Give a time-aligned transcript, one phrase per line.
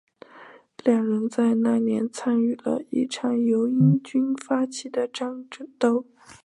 [0.83, 6.07] 两人在那年参与了一场由英军发起的战斗。